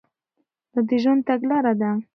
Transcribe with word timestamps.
دا 0.73 0.79
د 0.87 0.89
ژوند 1.03 1.21
تګلاره 1.27 1.73
ده. 1.81 1.89